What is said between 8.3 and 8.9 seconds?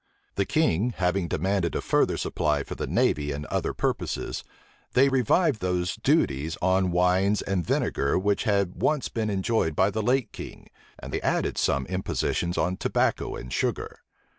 had